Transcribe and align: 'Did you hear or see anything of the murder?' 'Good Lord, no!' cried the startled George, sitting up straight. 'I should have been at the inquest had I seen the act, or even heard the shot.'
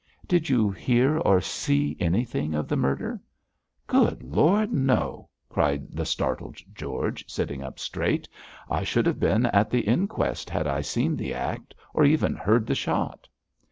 'Did 0.25 0.49
you 0.49 0.71
hear 0.71 1.19
or 1.19 1.39
see 1.39 1.95
anything 1.99 2.55
of 2.55 2.67
the 2.67 2.75
murder?' 2.75 3.21
'Good 3.85 4.23
Lord, 4.23 4.73
no!' 4.73 5.29
cried 5.47 5.91
the 5.91 6.07
startled 6.07 6.57
George, 6.73 7.23
sitting 7.29 7.61
up 7.61 7.77
straight. 7.77 8.27
'I 8.67 8.83
should 8.83 9.05
have 9.05 9.19
been 9.19 9.45
at 9.45 9.69
the 9.69 9.81
inquest 9.81 10.49
had 10.49 10.65
I 10.65 10.81
seen 10.81 11.15
the 11.15 11.35
act, 11.35 11.75
or 11.93 12.03
even 12.03 12.33
heard 12.35 12.65
the 12.65 12.73
shot.' 12.73 13.27